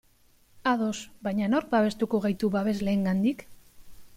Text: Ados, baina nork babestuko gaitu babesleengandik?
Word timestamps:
Ados, 0.71 0.95
baina 1.27 1.49
nork 1.55 1.69
babestuko 1.75 2.23
gaitu 2.25 2.51
babesleengandik? 2.57 3.45